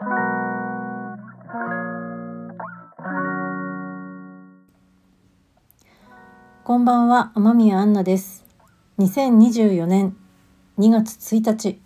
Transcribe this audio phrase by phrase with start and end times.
[0.00, 0.04] こ
[6.76, 8.44] んばんは、天宮アンナです。
[9.00, 10.16] 2024年
[10.78, 11.80] 2月1日。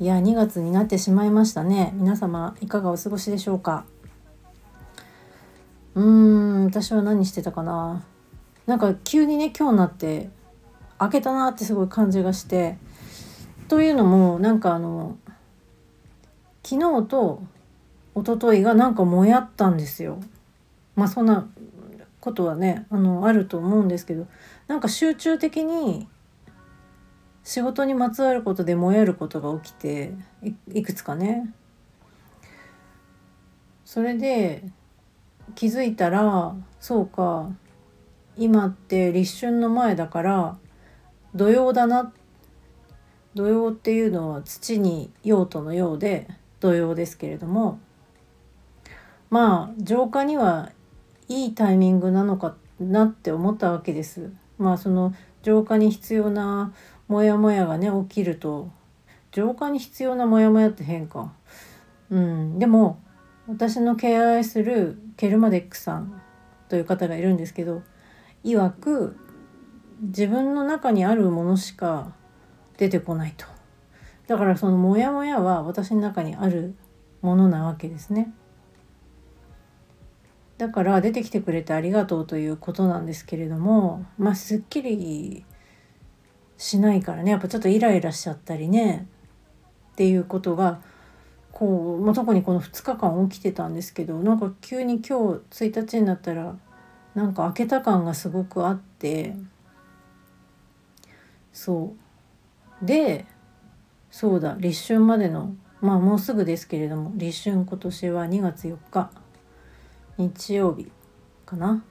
[0.00, 1.92] いや、2月になってしまいましたね。
[1.96, 3.84] 皆様、いかがお過ごしでしょうか？
[5.94, 8.02] うーん、私は何してたかな。
[8.66, 10.30] なんか急にね、今日になって、
[10.98, 12.78] 明けたなってすごい感じがして。
[13.68, 15.18] というのも、なんかあの、
[16.70, 17.42] 昨日と
[18.14, 20.20] 一昨日がなんかもやったんですよ。
[20.94, 21.48] まあそんな
[22.20, 24.28] ことはねあのあると思うんですけど
[24.68, 26.06] なんか集中的に
[27.42, 30.14] 仕事にまつわることでもやることが起きて
[30.44, 31.52] いいくつかね
[33.84, 34.62] それで
[35.56, 37.50] 気づいたらそうか
[38.36, 40.58] 今って立春の前だから
[41.34, 42.12] 土曜だな
[43.34, 46.28] 土曜っていうのは土に用途のようで
[46.60, 47.80] 土曜ですけれども
[49.30, 50.70] まあ浄化には
[51.28, 54.32] いいタイミングなのかなって思ったわけです。
[54.58, 56.72] まあその浄化に必要な
[57.08, 58.70] モヤモヤがね起きると
[59.30, 61.32] 浄化に必要なモヤモヤって変か。
[62.10, 63.00] うんでも
[63.46, 66.20] 私の敬愛するケルマデックさん
[66.68, 67.82] という方がいるんですけど
[68.44, 69.16] 曰く
[70.00, 72.12] 自分の中にあるものしか
[72.78, 73.46] 出てこないと。
[74.30, 76.76] だからそのモヤモヤは私の中にある
[77.20, 78.32] ものなわけですね。
[80.56, 85.44] だから出てきてくれてありがとうということなんですけれどもまあすっきり
[86.58, 87.32] しないからね。
[87.32, 89.08] やっぱちょっとイライラしちゃったりね。
[89.94, 90.80] っていうことが
[91.50, 96.56] こう、まあ、特にこの2日間起きてたんですけどなんか急に今日1日になったら
[97.16, 99.34] なんか開けた感がすごくあって
[101.52, 101.96] そ
[102.80, 102.86] う。
[102.86, 103.26] で
[104.10, 109.10] そうだ立春までのまあもうすぐですけれども立春今年は2月4日
[110.18, 110.90] 日曜日
[111.46, 111.82] かな。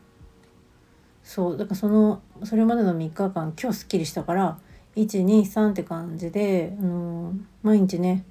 [1.23, 4.57] そうだからそのそれまでの3日間今日すっきりしたから
[4.95, 8.25] 123って感じで、あの毎日ね、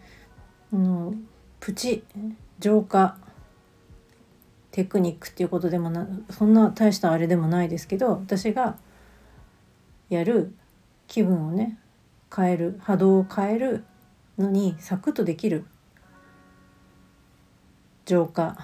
[0.73, 1.15] あの
[1.61, 2.05] プチ
[2.59, 3.17] 浄化
[4.71, 8.77] テクニックっていうことでもなそんな大したあれでもないですけど私が
[10.09, 10.55] やる
[11.07, 11.79] 気分をね
[12.35, 13.85] 変える波動を変える
[14.39, 15.65] のにサクッとできる
[18.05, 18.57] 浄化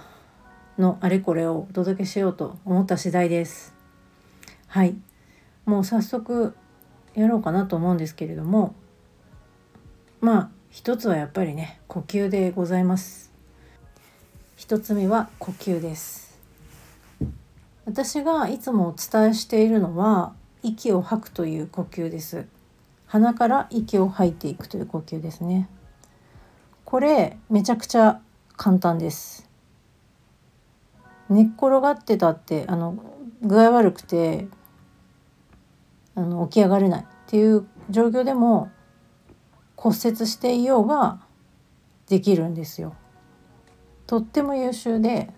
[0.79, 3.75] のあれこれをお届けしようと思った次第です。
[4.69, 4.97] はい
[5.67, 6.55] もう早速
[7.15, 8.75] やろうかなと思うんですけれども
[10.21, 13.33] まあ一つはやっぱりね呼吸でございます。
[14.57, 16.39] 一つ目は呼吸です。
[17.85, 20.33] 私がいつもお伝えしているのは
[20.63, 22.47] 息を吐くという呼吸です。
[23.15, 25.69] 鼻から息を吐いていくという呼吸ですね。
[26.85, 28.21] これめちゃくちゃ
[28.57, 29.49] 簡単です。
[31.29, 32.99] 寝っ転がってたってあの
[33.41, 34.49] 具合悪くて
[36.17, 38.73] あの起き上がれないっていう状況でも
[39.77, 41.21] 骨折していようが
[42.09, 42.97] できるんですよ。
[44.09, 45.33] とっても優秀で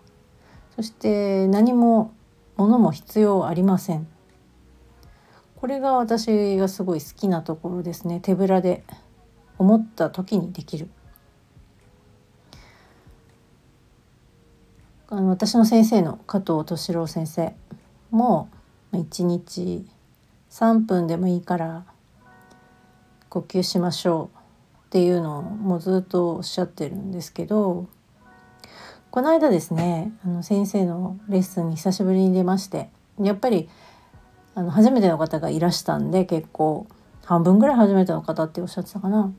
[0.76, 2.14] そして何も
[2.56, 4.08] 物も必要ありません。
[5.66, 8.84] これが私がすごい好きなところですね手ぶらで
[9.58, 10.88] 思った時にできる。
[15.08, 17.52] あの私の先生の加藤敏郎先生
[18.12, 18.48] も
[18.92, 19.84] 1日
[20.50, 21.84] 3分でもいいから
[23.28, 24.36] 呼吸しましょう
[24.86, 27.88] っていうのをもうずっとおっしゃってるんですけど
[29.10, 32.88] この間ですねあの先生のレッスンに久しぶりに出まして
[33.20, 33.68] やっぱり
[34.56, 36.86] あの初めての方がいらしたんで結構
[37.24, 39.32] 半分ぐらい初めての方っておっしゃってたかな。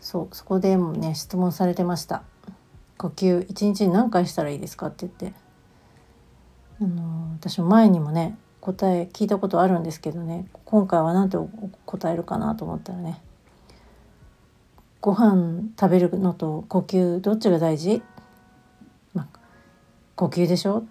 [0.00, 2.22] そうそこでもね質問されてました。
[2.98, 5.32] 呼吸一日に何回したらいいですかって言って。
[6.80, 11.38] あの私も前にもね答え聞いたことあるんですけどね今回は何て
[11.86, 13.22] 答えるかなと思ったらね
[15.00, 18.02] ご飯食べるのと呼吸どっちが大事、
[19.14, 19.38] まあ、
[20.16, 20.84] 呼吸でしょ？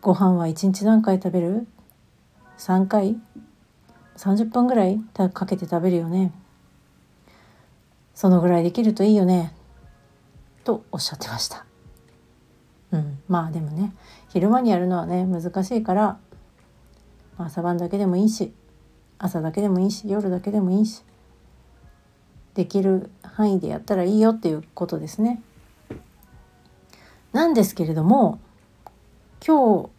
[0.00, 1.66] ご飯は一日何回食べる？
[2.58, 3.16] ?3 回
[4.16, 5.00] ?30 分ぐらい？
[5.32, 6.32] かけて食べるよね
[8.14, 9.52] そのぐらいできるといいよね
[10.64, 11.64] とおっしゃってました。
[12.92, 13.92] うん、まあでもね
[14.28, 16.18] 昼間にやるのはね難しいから
[17.36, 18.54] 朝晩だけでもいいし
[19.18, 21.02] 朝だけでもいいし夜だけでもいいし
[22.54, 25.42] できる範囲でやったらいいよっていうことですね。
[27.32, 28.38] なんですけれども
[29.46, 29.90] 今日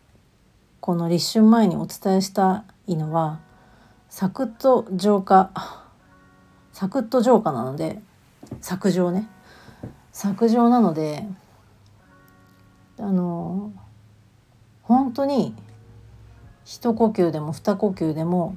[0.80, 3.40] この立春前にお伝えしたいのは
[4.10, 5.52] サクッと浄化
[6.72, 8.00] サクッと浄化なので
[8.62, 9.28] 削除ね。
[10.12, 11.28] 削状なので
[13.00, 13.72] あの
[14.82, 15.54] 本当に
[16.66, 18.56] 一呼吸でも二呼吸でも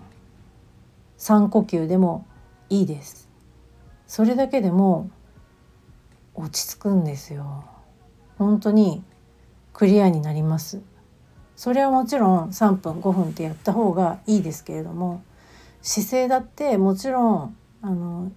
[1.17, 2.27] 三呼吸でも
[2.69, 3.29] いいです。
[4.07, 5.11] それだけでも
[6.35, 7.65] 落ち着くんですよ。
[8.39, 9.03] 本当に
[9.73, 10.83] クリアになります。
[11.61, 15.23] それはもちろん3分5分ってやった方がいいですけれども
[15.83, 18.33] 姿勢だってもちろんあの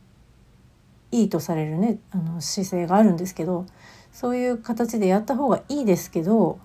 [1.10, 3.66] いいとされるねあの姿勢があるんですけど
[4.12, 6.60] そういう形でやった方がいいですけど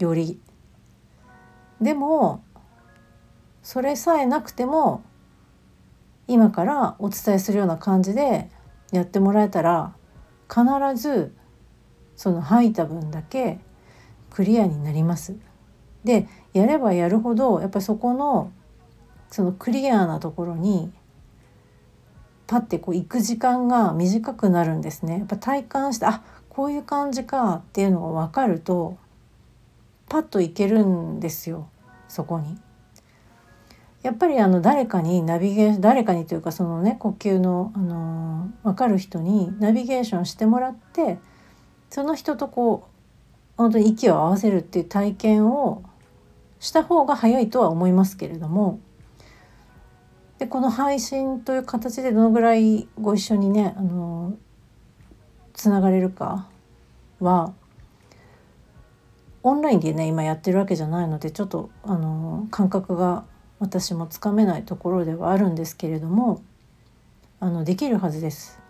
[0.00, 0.38] より
[1.80, 2.44] でも
[3.62, 5.02] それさえなくても
[6.28, 8.50] 今からお伝えするような感じで
[8.92, 9.94] やってもらえたら
[10.46, 10.62] 必
[10.94, 11.34] ず
[12.16, 13.60] その吐いた分だけ
[14.28, 15.36] クリアになります。
[16.04, 18.52] でやればやるほどやっぱりそこの
[19.30, 20.90] そのクリアなところに
[22.46, 25.18] パッてこう行く時間が短くなるんですね。
[25.18, 28.98] やっぱ体感してあこういう感じかっていうのが分かると
[30.08, 31.68] パッといけるんですよ
[32.08, 32.58] そこに。
[34.02, 41.18] やっぱりあの誰かにナビゲーション誰かにというかそのね呼吸の、あの分かる人にナビゲーションしてもらって
[41.90, 42.90] その人とこう
[43.56, 45.82] 本当に息を合わせるっていう体験を
[46.60, 48.78] した方が早いとは思いますけれども
[50.38, 54.36] でこの配信という形でどのぐらいご一緒にねあの
[55.52, 56.48] つながれるか
[57.18, 57.52] は
[59.42, 63.24] オンラインでね今やってるわけじゃないのでちょっとあの感覚が
[63.58, 66.42] 私もつかめないところではあるんですけれども
[67.40, 68.60] あのできるはずです。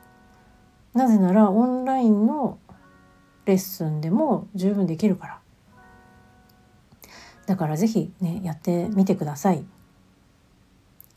[0.95, 2.59] なぜならオンラインの
[3.47, 5.40] レッスンでも十分できるから
[7.51, 9.65] だから是非ねやってみてください。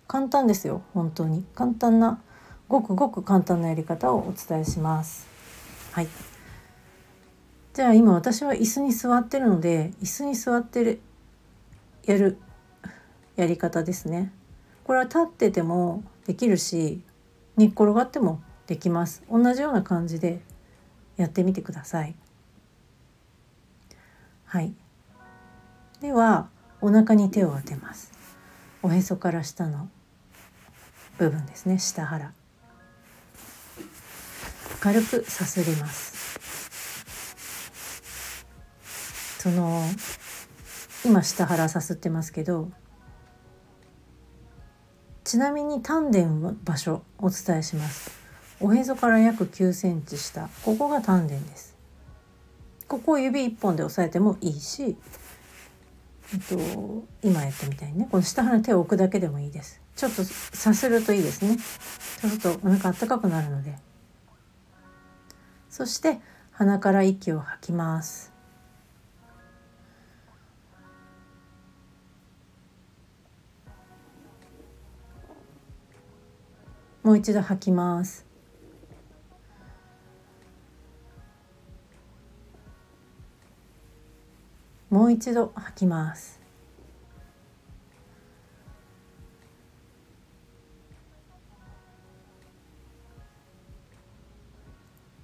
[0.08, 1.46] 簡単ですよ本当に。
[1.54, 2.24] 簡単な
[2.68, 5.28] ごくごく簡単なやり方をお伝えします。
[5.92, 6.08] はい。
[7.76, 11.02] じゃあ今私は椅子に座ってるので椅子に座ってる
[12.04, 12.40] やる
[13.36, 14.34] やり方ですね。
[14.86, 17.04] これは立っててもできるし
[17.58, 19.22] 寝っ転がってもできます。
[19.32, 20.42] 同じような感じで
[21.16, 22.16] やってみてください。
[24.46, 24.74] はい。
[26.04, 26.50] では
[26.82, 28.12] お腹に手を当てます。
[28.84, 29.88] おへそから下の
[31.18, 32.34] 部分ですね下腹。
[34.82, 36.14] 軽くさすります。
[39.40, 39.82] その
[41.06, 42.70] 今下腹さすってますけど
[45.24, 48.12] ちなみに丹田の場所お伝えします
[48.62, 51.76] おへそから約9センチ下ここが丹田です
[52.88, 54.96] ここを指1本で押さえてもいいし、
[56.34, 56.58] えっと、
[57.22, 58.08] 今やったみたいにね。
[58.10, 59.80] この下腹に手を置くだけでもいいです。
[59.96, 61.58] ちょっとさするといいですね。
[62.20, 63.78] そうするとお腹あったかくなるので。
[65.70, 66.20] そして
[66.52, 68.34] 鼻から息を吐きます。
[77.04, 78.33] もう一度吐きます。
[84.94, 86.40] もう一度吐きます。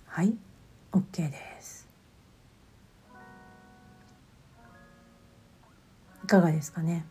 [0.07, 0.35] はい
[0.91, 1.87] OK です。
[6.23, 7.05] いかがですかね。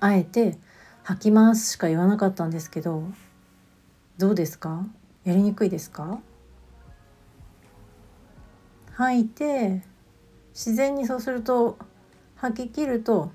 [0.00, 0.58] あえて
[1.02, 3.04] 吐きますしか言わなかったんですけど
[4.18, 4.84] どうですか？
[5.24, 6.20] やりにくいですか？
[8.92, 9.93] 吐いて
[10.54, 11.76] 自然にそうすると
[12.36, 13.32] 吐き切ると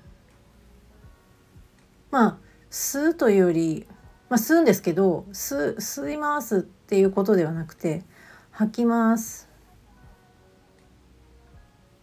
[2.10, 2.38] まあ
[2.70, 3.86] 吸うというより、
[4.28, 8.02] まあ、吸うんですけど吸吸いますっていうことではなくて
[8.50, 9.48] 吐きます。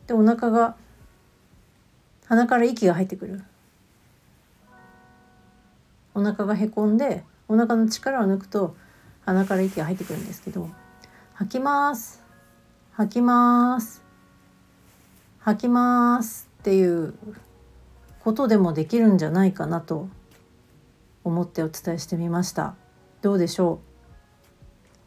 [0.06, 0.78] でお腹が
[2.26, 3.44] 鼻から息が入ってくる。
[6.14, 8.76] お腹がへこんでお腹の力を抜くと
[9.26, 10.68] 鼻から息が入ってくるんですけど
[11.34, 12.24] 吐きます
[12.94, 14.07] 吐きます
[15.48, 17.14] 吐きますっていう
[18.20, 20.10] ことでもできるんじゃないかなと
[21.24, 22.76] 思ってお伝えしてみました。
[23.22, 23.80] どうでしょ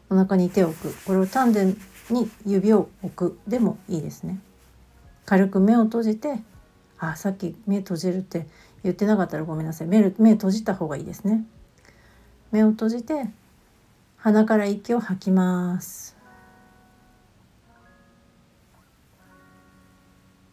[0.09, 0.15] う？
[0.15, 1.05] お腹に手を置く。
[1.05, 1.75] これを丹田に
[2.43, 4.39] 指を置くでもいいですね。
[5.27, 6.39] 軽く目を閉じて
[6.97, 8.47] あさっき目閉じるって
[8.83, 9.87] 言ってなかったらごめんなさい。
[9.87, 11.45] 目目閉じた方がいいですね。
[12.51, 13.27] 目を閉じて
[14.17, 16.19] 鼻から息を吐きます。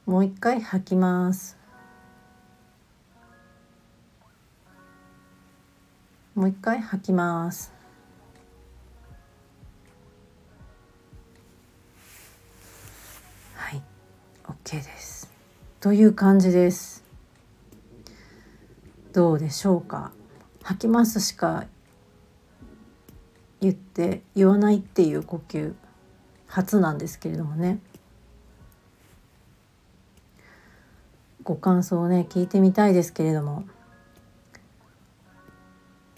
[0.09, 1.59] もう一回吐きます。
[6.35, 7.75] もう一回吐きます。
[13.55, 13.83] はい。
[14.45, 15.31] OK です。
[15.79, 17.05] という感じです。
[19.13, 20.13] どうでしょうか？
[20.63, 21.67] 吐きますしか
[23.61, 25.75] 言って言わないっていう呼吸
[26.47, 27.81] 初なんですけれどもね。
[31.49, 33.65] ご感想をね聞いてみたいですけれども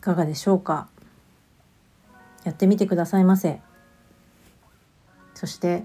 [0.00, 0.88] いかがでしょうか？
[2.42, 3.60] やってみてくださいませ。
[5.34, 5.84] そして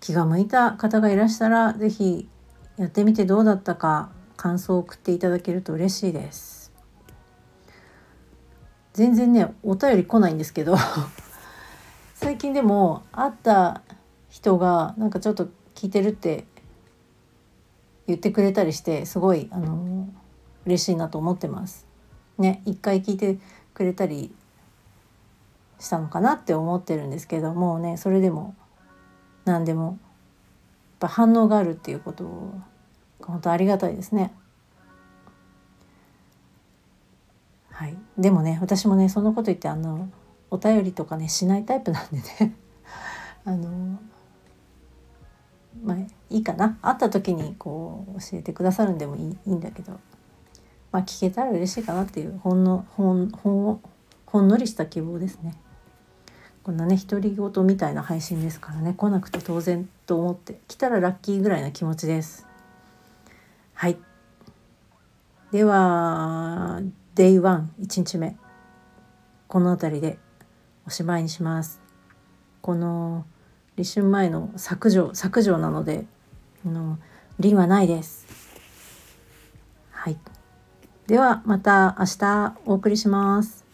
[0.00, 2.28] 気が向いた方がいらしたら是非
[2.78, 6.72] やってみてどうだったか感想を送っていただけると嬉しいです。
[8.94, 10.78] 全然ねお便り来ないんですけど
[12.14, 13.82] 最近でも会った
[14.30, 16.46] 人がなんかちょっと聞いてるって
[18.10, 20.08] 言ってくれたりしてすごいあの
[20.66, 21.86] 嬉しいなと思ってます。
[22.38, 23.38] ね一回聞いて
[23.74, 24.34] くれたり
[25.78, 28.54] したのかなって思ってるんですけどもねそれでも
[29.44, 29.96] 何でもやっ
[31.00, 32.24] ぱ反応があるっていうこと
[33.20, 34.34] が本当ありがたいですね。
[37.70, 40.10] はい、でもね私もねそのこと言ってあの
[40.50, 42.54] お便りとかねしないタイプなんでね
[43.46, 43.98] あの
[45.82, 45.96] まあ
[46.30, 49.98] いいかな会った時にこう教えてくださるんでもいいいいんだけど
[50.92, 53.80] まあ聞けたら嬉しいかなっていうほんのほんほん
[54.26, 55.54] ほんのりした希望ですね。
[56.62, 62.46] こんなね独り言みたいな配信ですからね来なくて当然と思って来たらラッキーぐらいな気持ちです。
[63.74, 63.96] はい
[65.52, 66.80] では
[67.16, 67.64] Day11
[68.00, 68.36] 日目
[69.48, 70.18] この辺りで
[70.86, 71.80] おしまいにします。
[72.60, 73.24] この
[73.76, 76.06] 立春前の削除削除なので
[76.68, 76.98] の
[77.38, 78.26] 輪はないです。
[79.90, 80.18] はい。
[81.06, 83.69] ではまた明日お送りします。